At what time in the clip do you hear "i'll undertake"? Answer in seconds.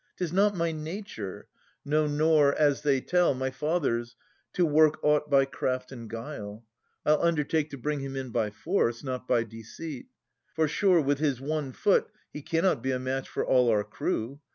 7.05-7.69